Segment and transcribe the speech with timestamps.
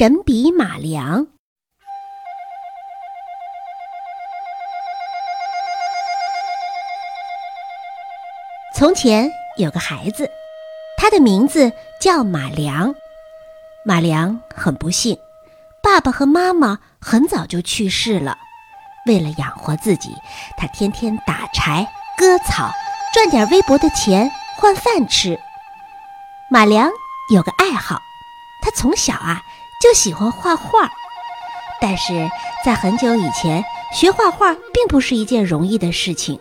[0.00, 1.26] 神笔马良。
[8.74, 10.30] 从前有个孩子，
[10.96, 11.70] 他的名字
[12.00, 12.94] 叫马良。
[13.84, 15.18] 马良很不幸，
[15.82, 18.38] 爸爸和妈妈很早就去世了。
[19.04, 20.16] 为了养活自己，
[20.56, 21.86] 他天天打柴、
[22.16, 22.70] 割草，
[23.12, 25.38] 赚点微薄的钱换饭吃。
[26.50, 26.88] 马良
[27.34, 28.00] 有个爱好，
[28.62, 29.42] 他从小啊
[29.80, 30.90] 就喜欢画画。
[31.80, 32.30] 但是
[32.64, 36.38] 在很久以前，学画画并不是一件容易的事情。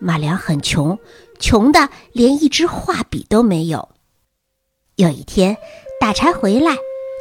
[0.00, 0.98] 马良很穷，
[1.38, 3.90] 穷的连一支画笔都没有。
[4.96, 5.56] 有一天，
[6.00, 6.72] 打柴回来，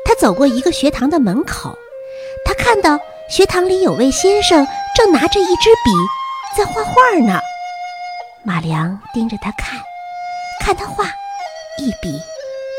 [0.06, 1.76] 他走过一个学堂的门口，
[2.46, 2.98] 他看到
[3.30, 4.66] 学堂里有位先生
[4.96, 5.92] 正拿着一支笔
[6.58, 7.40] 在画画呢。
[8.44, 9.80] 马良盯着他看，
[10.62, 11.06] 看他画，
[11.78, 12.20] 一笔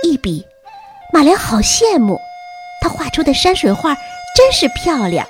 [0.02, 0.44] 一笔，
[1.12, 2.18] 马良好羡慕，
[2.82, 3.94] 他画出的山水画
[4.36, 5.24] 真是漂亮。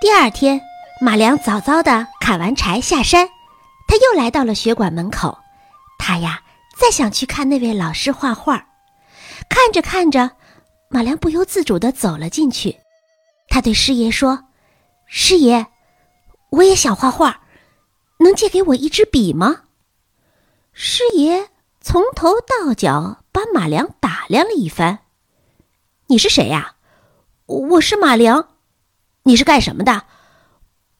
[0.00, 0.60] 第二天，
[0.98, 3.28] 马良早早的砍完柴下山。
[3.86, 5.38] 他又来到了学馆门口，
[5.98, 6.42] 他呀
[6.74, 8.66] 再想去看那位老师画画，
[9.50, 10.30] 看着看着，
[10.88, 12.78] 马良不由自主的走了进去。
[13.48, 14.44] 他对师爷说
[15.04, 15.66] ：“师爷，
[16.48, 17.42] 我也想画画，
[18.20, 19.64] 能借给我一支笔吗？”
[20.72, 21.50] 师爷
[21.82, 25.00] 从头到脚把马良打量了一番
[26.12, 26.74] ：“你是谁呀
[27.48, 28.48] ？”“我是马良。
[29.24, 30.02] ”“你是干什么的？”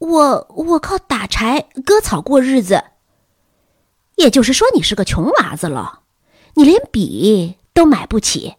[0.01, 2.83] 我我靠打柴割草过日子，
[4.17, 6.01] 也就是说你是个穷娃子了，
[6.55, 8.55] 你连笔都买不起，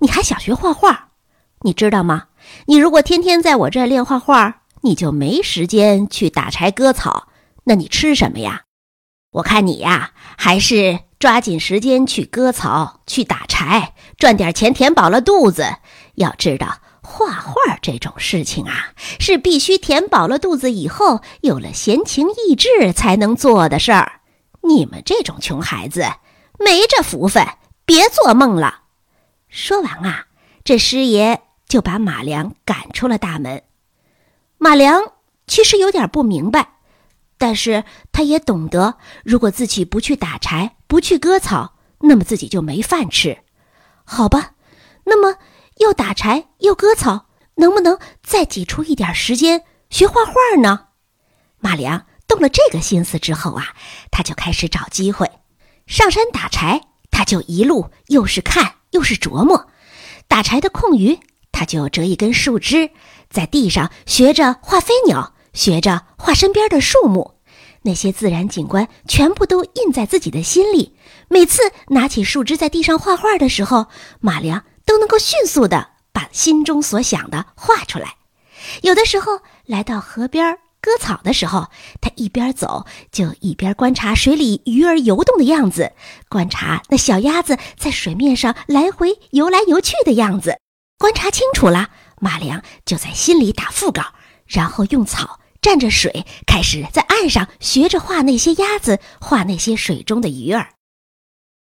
[0.00, 1.08] 你还想学画画？
[1.62, 2.26] 你知道吗？
[2.66, 7.28] 你如果天天在我这儿练画画，你就没时间去打柴割草，
[7.64, 8.64] 那你吃什么呀？
[9.30, 15.64] 我看你呀，还是抓紧时间去割草、去打柴，赚点钱填饱了肚子。
[16.16, 16.78] 要知道。
[17.06, 24.20] 画画这种事情啊，是必须填饱了肚子以后，有了闲情逸致才能做的事儿。
[24.62, 26.06] 你们这种穷孩子，
[26.58, 27.46] 没这福分，
[27.84, 28.84] 别做梦了。
[29.48, 30.28] 说完啊，
[30.64, 33.64] 这师爷就把马良赶出了大门。
[34.56, 35.12] 马良
[35.46, 36.76] 其实有点不明白，
[37.36, 38.94] 但是他也懂得，
[39.24, 43.40] 如果自己不去打柴，不去割草，那么自己就没饭吃。
[44.04, 44.52] 好吧，
[45.04, 45.36] 那么。
[45.78, 47.26] 又打柴又割草，
[47.56, 50.88] 能不能再挤出一点时间学画画呢？
[51.58, 53.74] 马良动了这个心思之后啊，
[54.10, 55.30] 他就开始找机会
[55.86, 56.80] 上山打柴。
[57.16, 59.68] 他就一路又是看又是琢磨，
[60.26, 61.20] 打柴的空余，
[61.52, 62.90] 他就折一根树枝，
[63.30, 67.36] 在地上学着画飞鸟，学着画身边的树木，
[67.82, 70.96] 那些自然景观全部都印在自己的心里。
[71.28, 73.86] 每次拿起树枝在地上画画的时候，
[74.18, 74.64] 马良。
[74.84, 78.16] 都能够迅速的把心中所想的画出来。
[78.82, 81.68] 有的时候来到河边割草的时候，
[82.00, 85.92] 他一边走就一边观察水里鱼儿游动的样子，
[86.28, 90.58] 观察那小鸭子在水面上来回游来游去的样子。
[90.98, 91.90] 观察清楚了，
[92.20, 94.14] 马良就在心里打腹稿，
[94.46, 100.74] 然后用草蘸着水，开始在岸上学着画那些鸭子，画那些水中的鱼儿。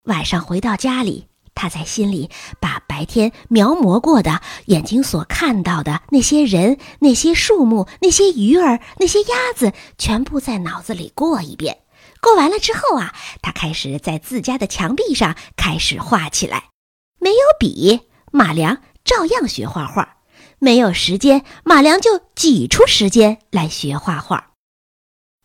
[0.04, 1.28] 晚上回到家里。
[1.54, 11.78] 他在心里把白天描摹过的、眼睛所看到的那些人、那些树木、那些鱼儿、那些鸭子，全部在脑子里过一遍。
[12.20, 16.70] 过完了之后啊，他开始在自家的墙壁上开始画起来。
[17.18, 20.16] 没有笔，马良照样学画画；
[20.58, 24.52] 没有时间，马良就挤出时间来学画画。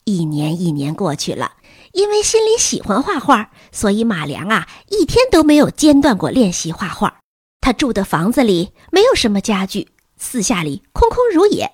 [0.05, 1.53] 一年一年过去了。
[1.93, 7.19] 因为心里喜欢画画，所以马良啊一天都没有间断过练习画画。
[7.61, 11.71] 他住的房子里没有什么家具，四下里空空如也。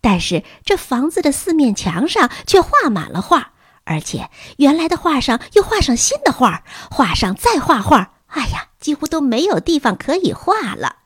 [0.00, 3.52] 但是这房子的四面墙上却画满了画，
[3.84, 8.12] 而且原来的画上又画上新的画，画上再画画。
[8.26, 10.96] 哎呀，几乎都没有地方可以画了。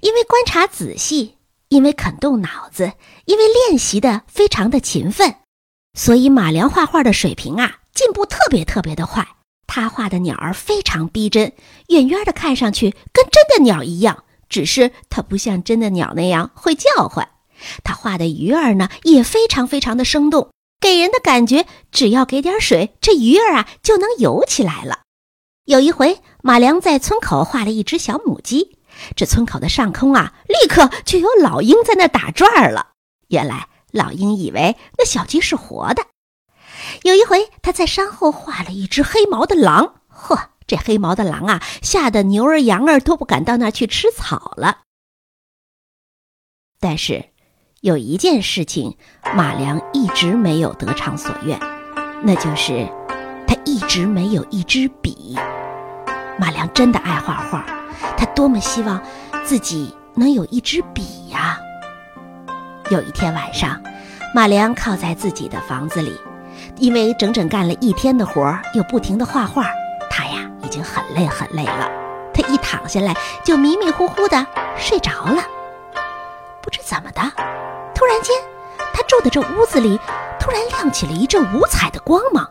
[0.00, 1.38] 因为观察仔细，
[1.68, 2.92] 因为肯动脑子，
[3.24, 5.36] 因为练习的非常的勤奋。
[5.94, 9.26] 所以马良画画的水平啊，进步特别特别的快。
[9.66, 11.52] 他画的鸟儿非常逼真，
[11.88, 17.28] 远远的看上去跟真的鸟一样，只是它不像真的鸟那样会叫唤。
[17.84, 20.50] 他画的鱼儿呢，也非常非常的生动，
[20.80, 25.00] 给人的感觉，只要给点水，这鱼儿啊就能游起来了。
[25.64, 28.78] 有一回，马良在村口画了一只小母鸡，
[29.14, 32.92] 这村口的上空啊，立刻就有老鹰在那打转儿了。
[33.28, 33.68] 原来。
[33.92, 36.06] 老鹰以为那小鸡是活的。
[37.02, 44.80] 有一回，他在山后画了一只黑毛的狼，嚯，这黑毛的狼啊，吓得牛儿羊儿都不敢到那儿去吃草了。
[46.80, 47.26] 但是，
[47.80, 48.96] 有一件事情，
[49.34, 51.58] 马良一直没有得偿所愿，
[52.24, 52.88] 那就是
[53.46, 55.36] 他一直没有一支笔。
[56.38, 57.64] 马良真的爱画画，
[58.16, 59.00] 他多么希望
[59.44, 61.58] 自己能有一支笔呀！
[62.92, 63.80] 有一天晚上，
[64.34, 66.14] 马良靠在自己的房子里，
[66.76, 69.64] 因为整整干了一天的活儿，又不停的画画，
[70.10, 71.90] 他呀已经很累很累了。
[72.34, 74.46] 他一躺下来就迷迷糊糊的
[74.76, 75.42] 睡着了。
[76.60, 77.22] 不知怎么的，
[77.94, 78.36] 突然间，
[78.92, 79.98] 他住的这屋子里
[80.38, 82.46] 突然亮起了一阵五彩的光芒，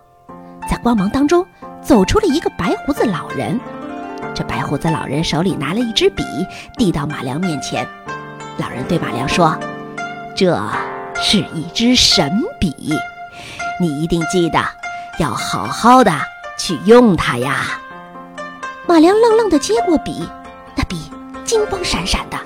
[0.67, 1.45] 在光芒当中
[1.83, 3.59] 走出了一个白胡子老人。
[4.33, 6.23] 这白胡子老人手里拿了一支笔，
[6.79, 7.87] 递到马良面前。
[8.57, 9.55] 老人对马良说
[10.41, 10.59] ：“这
[11.21, 12.75] 是一支神笔，
[13.79, 14.59] 你一定记得
[15.19, 16.11] 要好好的
[16.57, 17.79] 去用它呀。”
[18.87, 20.27] 马良愣愣地接过笔，
[20.75, 20.97] 那笔
[21.45, 22.37] 金光闪闪的，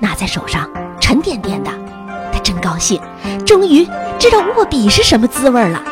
[0.00, 0.70] 拿在手上
[1.00, 1.70] 沉甸甸的。
[2.30, 3.00] 他真高兴，
[3.46, 3.88] 终于
[4.18, 5.82] 知道握笔是什么滋味了。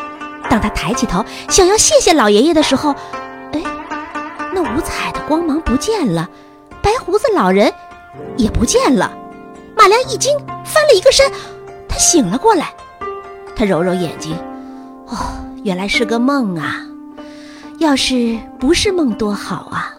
[0.51, 2.93] 当他抬起头想要谢谢老爷爷的时候，
[3.53, 3.63] 哎，
[4.53, 6.29] 那五彩的光芒不见了，
[6.83, 7.73] 白胡子老人
[8.37, 9.11] 也不见了。
[9.75, 10.37] 马良一惊，
[10.69, 11.29] 翻了一个身，
[11.87, 12.73] 他醒了过来。
[13.55, 14.37] 他揉揉眼睛，
[15.07, 15.17] 哦，
[15.63, 16.85] 原来是个梦啊！
[17.79, 19.93] 要是不是梦多好啊！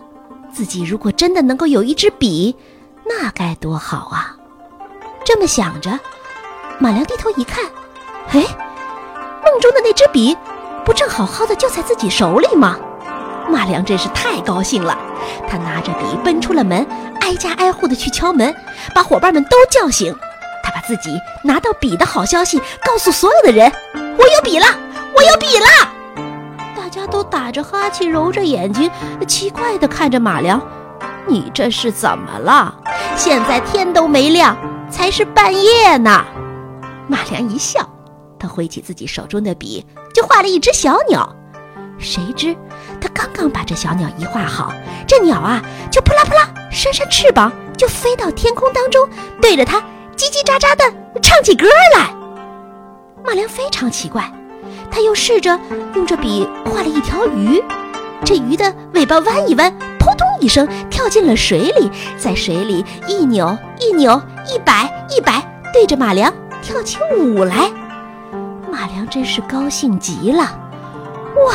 [0.52, 2.56] 自己如果真的能够有一支笔，
[3.04, 4.36] 那该多好啊！
[5.24, 5.98] 这么想着，
[6.78, 7.64] 马良低头一看，
[8.28, 8.40] 哎，
[9.44, 10.36] 梦中的那支笔
[10.84, 12.78] 不正好好的就在自己手里吗？
[13.48, 14.96] 马良真是太高兴了，
[15.48, 16.86] 他拿着笔奔出了门，
[17.20, 18.54] 挨家挨户的去敲门，
[18.94, 20.14] 把伙伴们都叫醒。
[20.90, 23.70] 自己拿到笔的好消息告诉所有的人
[24.18, 24.66] ：“我有笔了，
[25.14, 25.66] 我有笔了！”
[26.76, 28.90] 大家都打着哈欠，揉着眼睛，
[29.28, 30.60] 奇怪的看着马良
[31.28, 32.74] ：“你这是怎么了？
[33.14, 34.56] 现在天都没亮，
[34.90, 36.24] 才是半夜呢。”
[37.06, 37.88] 马良一笑，
[38.36, 41.36] 他挥起自己手中的笔，就画了一只小鸟。
[41.98, 42.56] 谁知
[43.00, 44.72] 他刚刚把这小鸟一画好，
[45.06, 49.08] 这鸟啊就扑啦扑啦扇扇翅膀，就飞到天空当中，
[49.40, 49.80] 对着他
[50.20, 50.84] 叽叽喳喳的
[51.22, 52.14] 唱起歌来。
[53.24, 54.30] 马良非常奇怪，
[54.90, 55.58] 他又试着
[55.94, 57.64] 用这笔画了一条鱼，
[58.22, 66.30] 这鱼的尾巴弯一弯，扑通一声跳进了水里，在水里一扭一扭，一摆一摆，对着马良
[66.60, 67.70] 跳起舞来。
[68.70, 70.42] 马良真是高兴极了，
[71.46, 71.54] 哇！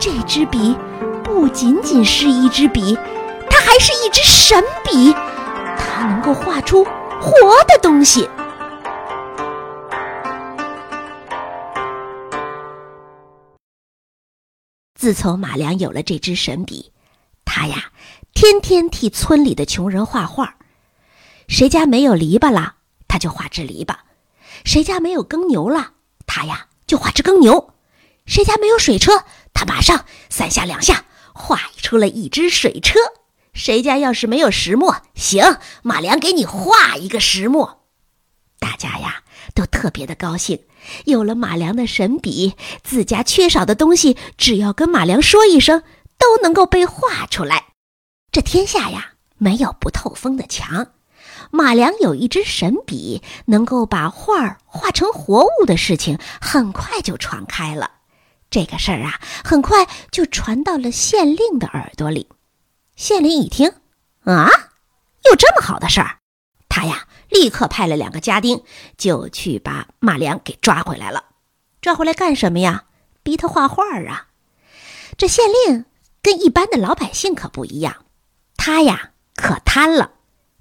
[0.00, 0.76] 这支笔
[1.22, 2.98] 不仅仅是一支笔，
[3.48, 5.14] 它还是一支神笔，
[5.76, 6.84] 它能够画出
[7.20, 7.30] 活
[7.64, 8.28] 的东西。
[14.94, 16.92] 自从马良有了这支神笔，
[17.44, 17.92] 他呀
[18.34, 20.56] 天天替村里的穷人画画。
[21.46, 22.74] 谁家没有篱笆了，
[23.06, 23.94] 他就画只篱笆；
[24.64, 25.92] 谁家没有耕牛了，
[26.26, 27.72] 他呀就画只耕牛；
[28.26, 29.24] 谁家没有水车。
[29.54, 32.98] 他马上三下两下画出了一只水车。
[33.58, 37.82] 谁家要是没有石磨，行，马良给你画一个石磨。
[38.60, 40.60] 大家呀都特别的高兴，
[41.06, 45.82] 有了马良的神笔，自家缺少的东西，只要跟马良说一声，
[46.16, 47.64] 都能够被画出来。
[48.30, 50.92] 这天下呀没有不透风的墙，
[51.50, 57.90] 马良有一支神笔，能够把画儿画成活物的事情，很快就传开了。
[58.50, 62.28] 这个事儿啊，很快就传到了县令的耳朵里。
[62.98, 63.74] 县令一听，
[64.24, 64.50] 啊，
[65.30, 66.18] 有这么好的事儿，
[66.68, 68.64] 他呀立刻派了两个家丁，
[68.96, 71.26] 就去把马良给抓回来了。
[71.80, 72.86] 抓回来干什么呀？
[73.22, 74.26] 逼他画画啊！
[75.16, 75.84] 这县令
[76.20, 78.04] 跟一般的老百姓可不一样，
[78.56, 80.14] 他呀可贪了。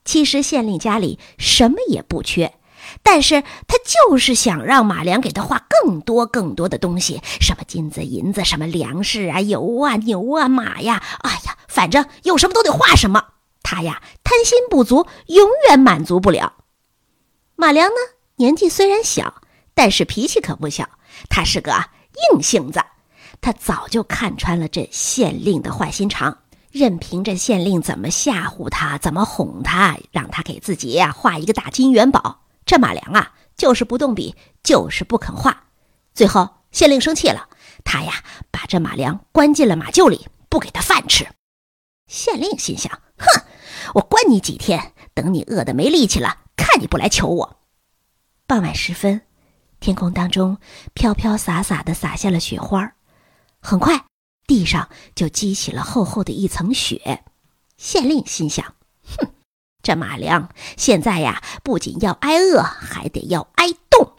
[0.06, 2.57] 其实县令家里什么也不缺。
[3.04, 13.24] 但是他就是想让马良给他画更多更多的东西，什么金子银子，什么粮食啊、油啊、牛啊、马呀，哎呀，反正有什么都得画什么。
[13.64, 16.54] 他呀贪心不足，永远满足不了。
[17.56, 17.96] 马良呢，
[18.38, 19.42] 年纪虽然小，
[19.74, 20.88] 但是脾气可不小，
[21.30, 21.72] 他是个
[22.32, 22.82] 硬性子。
[23.42, 26.40] 他早就看穿了这县令的坏心肠，
[26.72, 32.47] 任凭这县令怎么吓唬他，怎么哄他，让他给自己呀画一个大金元宝。
[32.68, 35.70] 这马良啊，就是不动笔，就是不肯画。
[36.14, 37.48] 最后县令生气了，
[37.86, 41.28] 他呀把这马良关进了马厩里，不给他饭吃。
[42.08, 43.44] 县令心想：哼，
[43.96, 47.60] 我关你几天，等你饿得没力气了，看你不来求我。
[48.46, 49.22] 傍晚时分，
[49.80, 50.58] 天空当中
[50.94, 52.94] 飘飘洒洒的洒下了雪花。
[53.60, 54.06] 很快，
[54.46, 57.24] 地上就积起了厚厚的一层雪。
[57.78, 58.76] 县令心想
[59.18, 59.32] ：“哼，
[59.88, 64.16] 这马良现在呀，不仅要挨饿，还得要挨冻。”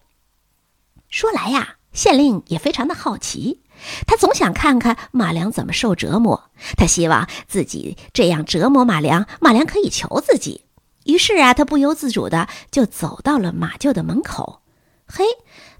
[1.11, 3.61] 说来呀，县令也非常的好奇，
[4.07, 6.51] 他总想看看马良怎么受折磨。
[6.79, 10.65] 他希望自己这样折磨马良，马良可以求自己。
[11.05, 14.63] 于是啊，他不由自主的就走到了马厩的门口。
[15.07, 15.27] 嘿，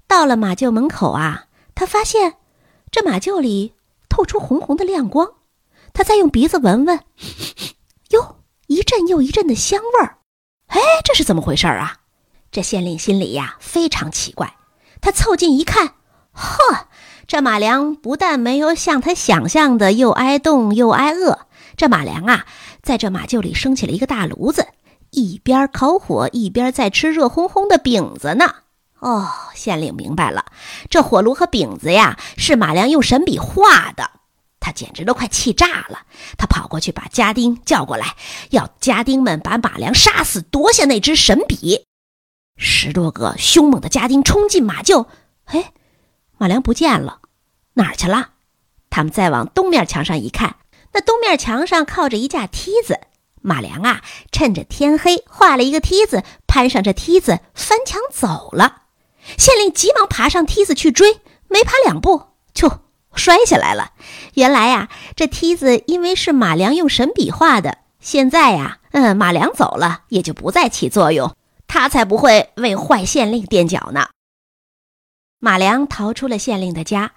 [0.05, 2.35] 到了马厩门口啊，他发现
[2.91, 3.73] 这马厩里
[4.07, 5.33] 透出红红的亮光。
[5.93, 6.99] 他再用鼻子闻闻，
[8.09, 8.35] 哟，
[8.69, 10.17] 一阵又一阵的香味儿。
[10.67, 11.97] 哎，这是怎么回事啊？
[12.51, 14.55] 这县令心里呀非常奇怪。
[15.01, 15.95] 他凑近一看，
[16.31, 16.87] 呵，
[17.25, 22.45] 这马良不但没有像他想象的又挨冻又挨饿，这马良啊，
[22.83, 24.67] 在这马厩里升起了一个大炉子，
[25.09, 28.53] 一边烤火一边在吃热烘烘的饼子呢。
[28.99, 30.45] 哦，县令明白了，
[30.91, 34.11] 这火炉和饼子呀，是马良用神笔画的。
[34.59, 36.01] 他简直都快气炸了，
[36.37, 38.15] 他跑过去把家丁叫过来，
[38.49, 41.85] 要家丁们把马良杀死，夺下那支神笔。
[42.57, 45.07] 十多个凶猛的家丁冲进马厩，
[45.45, 45.71] 哎，
[46.37, 47.21] 马良不见了，
[47.75, 48.31] 哪儿去了？
[48.89, 50.57] 他们再往东面墙上一看，
[50.93, 52.99] 那东面墙上靠着一架梯子。
[53.41, 54.01] 马良啊，
[54.33, 58.83] 趁着天黑画了一个梯子，攀上这梯子翻墙走了。
[59.37, 62.81] 县令急忙爬上梯子去追，没爬两步就。
[63.15, 63.91] 摔下来了。
[64.33, 71.35] 原来呀，这梯子因为是马良用神笔画的，现在呀，嗯，马良走了，也就不再起作用。
[71.67, 74.07] 他才不会为坏县令垫脚呢。
[75.39, 77.11] 马良逃出了县令的家，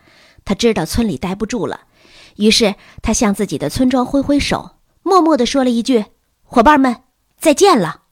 [0.44, 1.80] 他知道村里待不住了，
[2.36, 6.04] 于是他向自己的村庄挥挥手，默默地说了一句
[6.44, 7.02] ：“伙伴们，
[7.38, 8.02] 再见了。”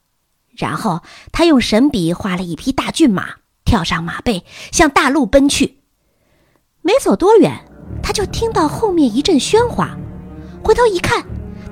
[0.57, 5.83] 然后他用神笔画了一匹大骏马，跳上马背，向大路奔去。
[6.83, 7.70] 没走多远。
[8.03, 9.97] 他就听到后面一阵喧哗，
[10.63, 11.23] 回头一看，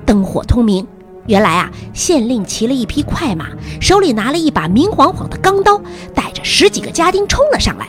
[0.05, 0.85] 灯火通明。
[1.27, 3.47] 原来啊，县令骑了一匹快马，
[3.79, 5.79] 手里拿了一把明晃晃的钢刀，
[6.15, 7.87] 带着十几个家丁冲了上来。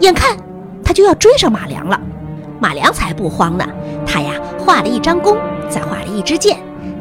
[0.00, 0.36] 眼看
[0.84, 1.98] 他就要追上马良了，
[2.60, 3.66] 马良才不慌呢。
[4.06, 5.34] 他呀，画了一张弓，
[5.70, 6.58] 再画了一支箭，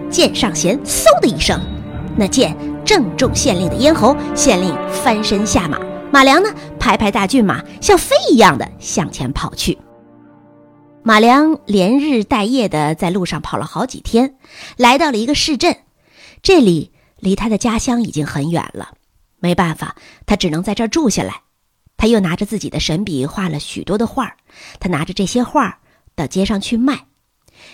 [0.09, 1.59] 箭上弦，嗖的一声，
[2.15, 4.15] 那箭正中县令的咽喉。
[4.33, 5.77] 县令翻身下马，
[6.11, 6.49] 马良呢，
[6.79, 9.77] 拍拍大骏马，像飞一样的向前跑去。
[11.05, 14.37] 马良连日带夜的在路上跑了好几天，
[14.77, 15.83] 来到了一个市镇。
[16.41, 18.93] 这里离他的家乡已经很远了，
[19.39, 21.41] 没办法，他只能在这儿住下来。
[21.97, 24.35] 他又拿着自己的神笔画了许多的画
[24.79, 25.79] 他拿着这些画
[26.15, 27.07] 到街上去卖，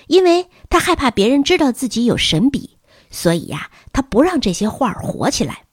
[0.07, 2.77] 因为他害怕别人知道自己有神笔，
[3.11, 5.65] 所以呀，他不让这些画火起来。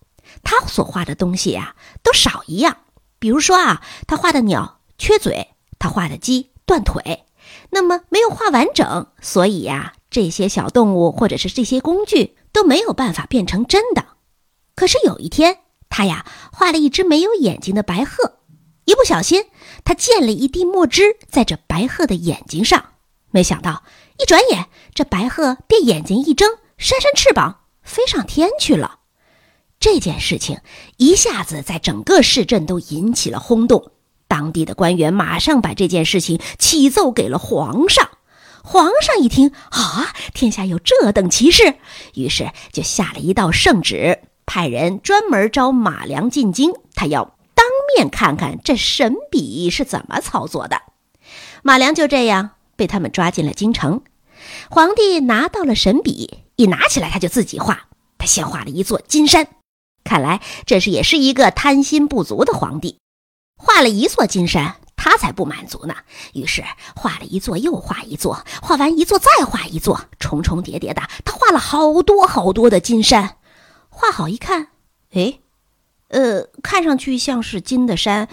[0.45, 2.77] 他所画的东西呀，都少一样。
[3.19, 7.23] 比如说啊，他画的鸟缺嘴，他画的鸡断腿。
[7.71, 14.07] 那么没有画完整，所以呀，这些小动物或者是这些工具都没有办法变成真的。
[14.75, 18.39] 可是有一天，他呀画了一只没有眼睛的白鹤，
[18.85, 19.45] 一不小心，
[19.85, 22.93] 他溅了一滴墨汁在这白鹤的眼睛上。
[23.31, 23.83] 没想到，
[24.19, 26.49] 一转眼，这白鹤便眼睛一睁，
[26.79, 29.01] 扇扇翅膀飞上天去了。
[29.79, 30.61] 这件事情
[30.97, 33.93] 一下子在整个市镇都引起了轰动。
[34.37, 38.11] 当地的官员马上把这件事情启奏给了皇上。
[38.63, 41.77] 皇上一听，啊，天下有这等奇事，
[42.13, 47.67] 于是就下了一道圣旨，派人专门招马良进京，他要当
[47.97, 50.83] 面看看这神笔是怎么操作的。
[51.63, 54.03] 马良就这样被他们抓进了京城。
[54.69, 57.89] 皇帝拿到了神笔，一拿起来他就自己画。
[58.19, 59.47] 他先画了一座金山，
[60.05, 62.99] 看来这是也是一个贪心不足的皇帝。
[63.57, 65.95] 画了一座金山，他才不满足呢。
[66.35, 66.63] 于是
[66.95, 73.37] 画了一座又画一座，画完一座再画一座，重重叠叠的，他画了好多好多的金山。
[73.89, 74.69] 画好一看，
[75.15, 75.39] 哎，
[76.09, 78.29] 呃，看上去像是金的山，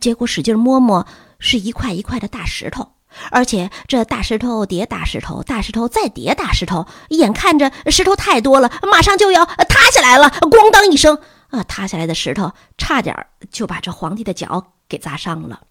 [0.00, 1.06] 结果使劲摸摸，
[1.38, 2.92] 是一块一块的大石头。
[3.30, 10.30] 而且这大石头叠大石头，大石头再叠大石头，眼看着石头太多了，马上就要塌下来了。
[10.30, 11.18] 咣当一声。
[11.52, 11.62] 啊！
[11.62, 15.62] 塌下来的石头差点就把这皇帝的脚给砸伤了。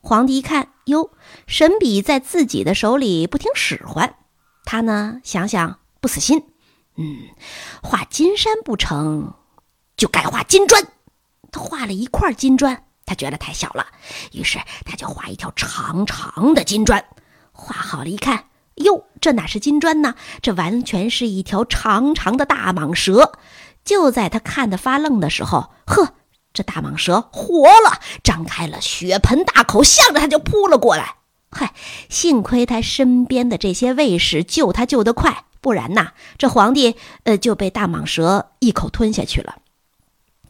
[0.00, 1.10] 皇帝一看，哟，
[1.46, 4.14] 神笔在自己的手里不听使唤，
[4.64, 6.44] 他呢想想不死心，
[6.96, 7.18] 嗯，
[7.82, 9.34] 画金山不成
[9.96, 10.86] 就改画金砖。
[11.50, 13.86] 他画了一块金砖，他觉得太小了，
[14.32, 17.02] 于是他就画一条长长的金砖。
[17.52, 18.44] 画好了，一看，
[18.76, 20.14] 哟，这哪是金砖呢？
[20.42, 23.32] 这完全是一条长长的大蟒蛇。
[23.84, 26.14] 就在他看得发愣的时候，呵，
[26.52, 31.16] 这大蟒蛇活了，张开了血盆大口，向着他就扑了过来。
[31.50, 31.72] 嗨，
[32.10, 39.56] 幸亏他身边的这些卫士救他救得快，不然呐，这皇帝呃就被大蟒蛇一口吞下去了。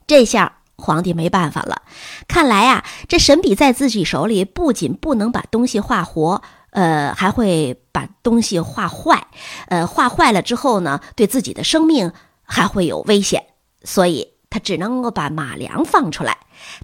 [0.09, 1.83] 这下皇帝没办法了，
[2.27, 9.29] 看来啊，这神笔在自己手里，不仅不能把东西画活，呃，还会把东西画坏。
[9.69, 12.13] 呃，画坏了之后呢，对自己的生命
[12.49, 13.47] 还会有危险，
[13.85, 14.35] 所以。
[14.51, 16.39] 他只能够把马良放出来，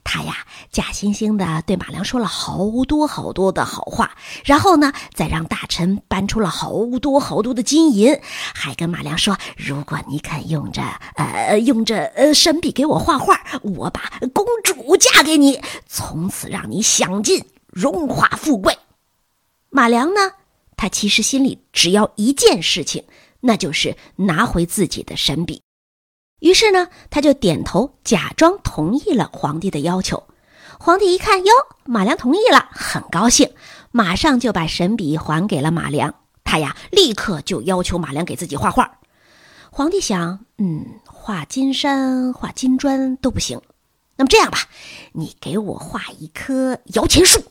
[0.04, 0.36] 他呀
[0.70, 8.20] 假惺惺的对马良说了好多好多的好话，然后呢再让大臣搬出了好多好多的金银，
[8.54, 10.82] 还跟马良说，如果你肯用着
[11.16, 18.76] 呃用着呃神笔给我画画，我把公主嫁给你，从此让你享尽荣华富贵。
[19.70, 20.32] 马良呢，
[20.76, 23.04] 他其实心里只要一件事情，
[23.46, 25.60] 那就是拿回自己的神笔。
[26.40, 30.24] 于是呢，他就点头，假装同意了皇帝的要求。
[30.78, 31.52] 皇帝一看，哟，
[31.84, 33.52] 马良同意了，很高兴，
[33.92, 36.14] 马上就把神笔还给了马良。
[36.42, 38.98] 他呀，立刻就要求马良给自己画画。
[39.70, 43.60] 皇帝想，嗯，画金山、画金砖都不行。
[44.16, 44.58] 那么这样吧，
[45.12, 47.42] 你给我画一棵摇钱树，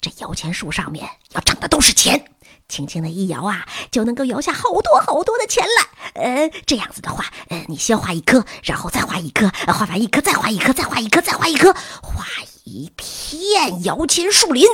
[0.00, 2.32] 这摇钱树上面要长的都是钱。
[2.68, 6.22] 轻轻的一摇啊，就能够摇下好多好多的钱来。
[6.22, 11.72] 呃，这样子的话，呃，你先画一颗，然后再画一颗，画完一颗再画一颗，再画一颗，再画一颗，
[12.02, 12.26] 画
[12.64, 14.66] 一片摇钱树林。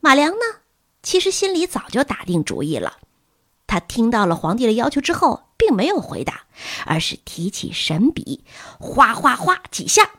[0.00, 0.60] 马良呢，
[1.02, 2.98] 其实心里早就打定主意了。
[3.66, 6.42] 他听到了皇帝的要求之后，并没有回答，
[6.86, 8.44] 而是提起神笔，
[8.78, 10.10] 哗哗哗几下，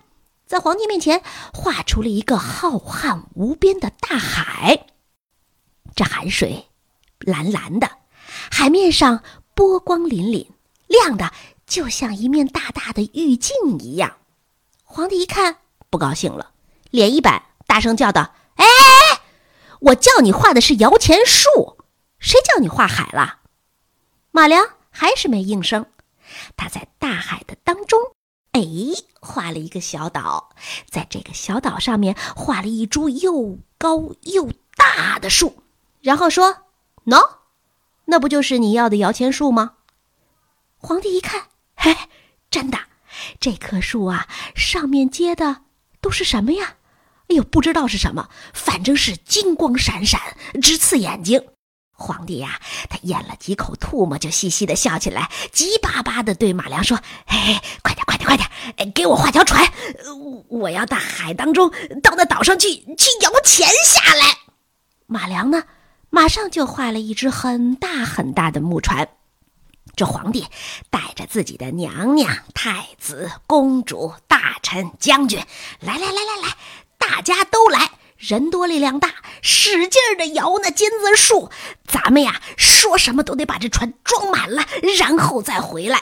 [0.45, 4.87] 在皇帝面前画出了一个浩瀚无边的大海。
[5.95, 6.67] 这海水
[7.19, 7.89] 蓝蓝的，
[8.51, 9.23] 海面上
[9.53, 10.47] 波光粼粼，
[10.87, 11.31] 亮的
[11.65, 14.17] 就像一面大大的玉镜一样。
[14.83, 15.57] 皇帝一看
[15.89, 16.51] 不高兴了，
[16.91, 18.65] 脸一板，大声叫道：“哎，
[19.79, 21.77] 我叫你画的是摇钱树，
[22.19, 23.39] 谁叫你画海了？”
[24.31, 25.85] 马良还是没应声，
[26.57, 27.97] 他在大海的当中，
[28.51, 28.61] 哎，
[29.21, 30.49] 画了一个小岛，
[30.89, 35.63] 在这个小岛上面画了一株又高又大的树。
[36.05, 36.67] 然后说
[37.07, 37.37] ：“喏，
[38.05, 39.77] 那不就是你要的摇钱树吗？”
[40.77, 41.97] 皇帝一看，嘿，
[42.51, 42.77] 真的，
[43.39, 45.63] 这棵树啊，上面结的
[46.01, 46.75] 都是什么呀？
[47.29, 50.21] 哎呦，不知道是什么，反正是金光闪闪，
[50.61, 51.43] 直刺眼睛。
[51.91, 59.67] 皇帝呀，他咽了几口唾沫，就嘻嘻的笑起来，急巴巴的对马良说：“嘿哎，快点，快点，快点，给我画条船，
[60.49, 61.71] 我要到海当中，
[62.03, 64.37] 到那岛上去，去摇钱下来。”
[65.07, 65.63] 马良呢？
[66.15, 69.09] 马上就画了一只很大很大的木船，
[69.97, 70.47] 这皇帝
[70.89, 75.43] 带着自己的娘娘、太子、公主、大臣、将军，
[75.81, 76.55] 来来来来来，
[76.97, 81.51] 大家都来，人多力量大，使劲的摇那金子树。
[81.85, 84.63] 咱们呀，说什么都得把这船装满了，
[84.97, 86.01] 然后再回来。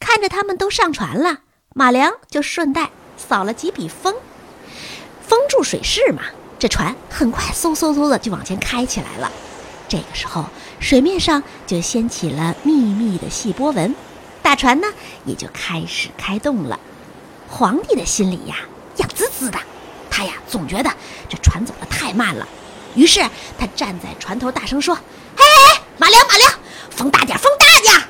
[0.00, 1.42] 看着他们都上船了，
[1.76, 4.16] 马良就顺带扫了几笔风，
[5.22, 6.24] 封住水势嘛。
[6.58, 9.30] 这船很快嗖嗖嗖的就往前开起来了，
[9.88, 10.44] 这个时候
[10.80, 13.94] 水面上就掀起了密密的细波纹，
[14.42, 14.88] 大船呢
[15.24, 16.80] 也就开始开动了。
[17.48, 18.56] 皇帝的心里呀
[18.96, 19.58] 痒滋滋的，
[20.10, 20.90] 他呀总觉得
[21.28, 22.46] 这船走得太慢了，
[22.96, 23.20] 于是
[23.56, 24.96] 他站在船头大声说
[25.36, 25.44] ：“嘿，
[25.96, 26.52] 马良，马良，
[26.90, 28.02] 风大点，风大点。”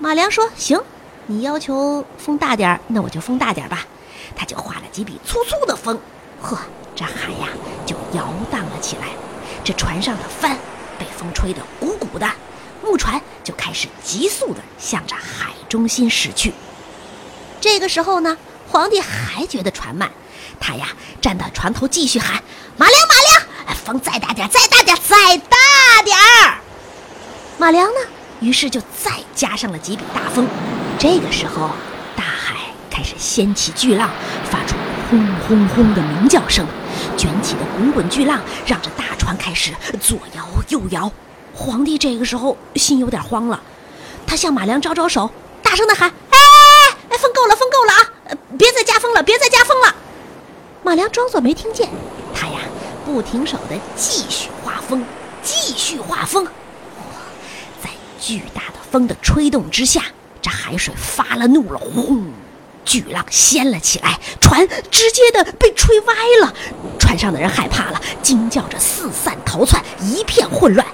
[0.00, 0.80] 马良说：“行，
[1.26, 3.86] 你要求风大点，那我就风大点吧。”
[4.34, 6.00] 他就画了几笔粗粗的风，
[6.40, 6.58] 呵。
[6.96, 7.48] 这海呀，
[7.84, 9.08] 就摇荡了起来。
[9.64, 10.56] 这船上的帆
[10.98, 12.30] 被风吹得鼓鼓的，
[12.82, 16.52] 木船就开始急速地向着海中心驶去。
[17.60, 18.36] 这个时候呢，
[18.68, 20.10] 皇帝还觉得船慢，
[20.60, 20.88] 他呀
[21.20, 22.42] 站到船头继续喊
[22.76, 26.58] ：“马良，马良，风再大点，再大点，再大点儿！”
[27.58, 28.00] 马良呢，
[28.40, 30.46] 于是就再加上了几笔大风。
[30.98, 31.70] 这个时候，
[32.14, 32.56] 大海
[32.90, 34.10] 开始掀起巨浪，
[34.50, 34.76] 发出
[35.08, 36.66] 轰轰轰的鸣叫声。
[37.16, 41.10] 卷起的滚滚巨浪让这大船开始左摇右摇，
[41.54, 43.62] 皇帝这个时候心有点慌了，
[44.26, 45.30] 他向马良招招手，
[45.62, 46.38] 大声的喊：“哎哎
[46.90, 48.38] 哎哎，风够了，风够了啊！
[48.58, 49.94] 别再加风了，别再加风了！”
[50.82, 51.88] 马良装作没听见，
[52.34, 52.58] 他呀
[53.04, 55.04] 不停手的继续画风，
[55.42, 56.46] 继续画风。
[57.82, 57.90] 在
[58.20, 60.02] 巨大的风的吹动之下，
[60.42, 62.32] 这海水发了怒了，轰！
[62.84, 66.54] 巨浪掀了起来，船直接的被吹歪了，
[67.04, 70.86] 船上的人害怕了，惊叫着四散逃窜，一片混乱。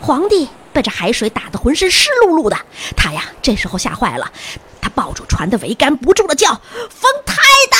[0.00, 2.56] 皇帝被这海水打得浑身湿漉漉的，
[2.96, 4.32] 他呀这时候吓坏了，
[4.80, 6.48] 他抱住船的桅杆，不住的叫
[6.88, 7.34] ：“风太
[7.70, 7.76] 大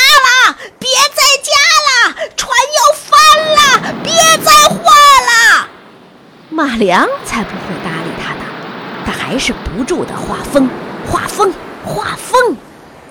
[0.51, 1.51] 了，别再加
[1.89, 3.11] 了，船要翻
[3.57, 4.13] 了，别
[4.45, 5.69] 再换了。
[6.51, 8.45] 马良才不会搭理他呢，
[9.07, 10.69] 他还是不住的画风，
[11.11, 11.51] 画风，
[11.87, 12.55] 画风，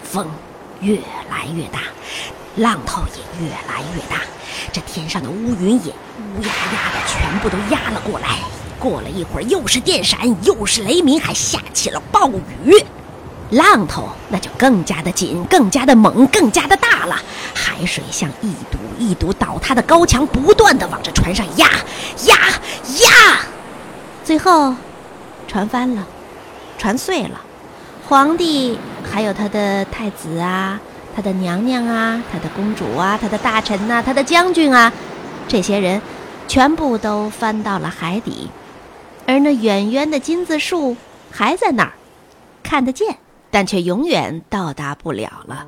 [0.04, 0.30] 风
[0.82, 0.98] 越
[1.32, 1.80] 来越大，
[2.58, 4.22] 浪头也越来越大，
[4.72, 8.38] 这天上的乌云也乌压压的全部都压了过来。
[8.80, 12.76] 过了一会儿，又是电闪，又是雷鸣，还下起了暴雨。
[13.52, 17.16] 浪头那就更加的紧，更加的猛，更加的大了。
[17.54, 21.68] 海水像一堵一堵倒塌的高墙，不断的往这船上压，
[22.26, 22.36] 压，
[23.00, 23.40] 压。
[24.24, 24.76] 最后，
[25.48, 26.06] 船翻了，
[26.78, 27.42] 船碎了。
[28.08, 28.78] 皇帝
[29.10, 30.80] 还有他的太子啊，
[31.18, 34.94] 他的娘娘啊，他的公主啊，他的大臣呐，他的将军啊，
[35.48, 36.00] 这些人
[36.48, 38.52] 全部都翻到了海底。
[39.26, 40.96] 而那远远的金子树
[41.32, 41.94] 还在那儿，
[42.62, 43.18] 看得见。
[43.50, 45.66] 但却永远到达不了了。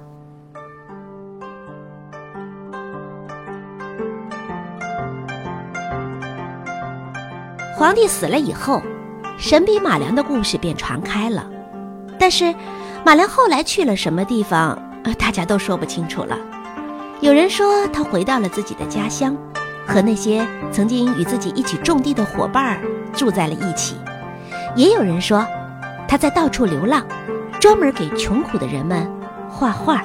[7.76, 8.84] 皇帝死了以后，
[9.40, 11.50] 神笔马良的故事便传开了。
[12.20, 12.54] 但是，
[13.04, 14.78] 马良后来去了什么地方，
[15.14, 16.38] 大家都说不清楚了。
[17.22, 19.36] 有人说他回到了自己的家乡，
[19.86, 22.82] 和那些曾经与自己一起种地的伙伴
[23.14, 23.96] 住在了一起；
[24.76, 25.46] 也有人说
[26.08, 27.06] 他在到处流浪。
[27.60, 29.06] 专门给穷苦的人们
[29.50, 30.02] 画画。